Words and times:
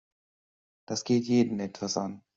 Das 0.87 1.03
geht 1.03 1.25
jeden 1.27 1.59
etwas 1.59 1.95
an. 1.95 2.23